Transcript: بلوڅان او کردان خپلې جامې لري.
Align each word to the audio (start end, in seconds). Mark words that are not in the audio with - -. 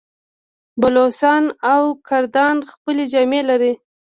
بلوڅان 0.81 1.43
او 1.73 1.83
کردان 2.07 2.57
خپلې 2.71 3.03
جامې 3.13 3.41
لري. 3.49 3.73